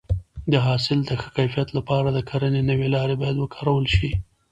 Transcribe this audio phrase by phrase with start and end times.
[0.51, 4.11] د حاصل د ښه کیفیت لپاره د کرنې نوې لارې باید وکارول شي.